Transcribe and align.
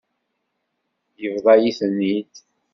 Yebḍa-yi-ten-id. 1.21 2.33